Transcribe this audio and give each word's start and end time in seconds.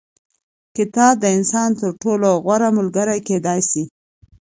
کتاب 0.77 1.13
د 1.19 1.25
انسان 1.37 1.69
تر 1.81 1.89
ټولو 2.01 2.29
غوره 2.43 2.69
ملګری 2.77 3.19
کېدای 3.27 3.59
سي. 3.71 3.83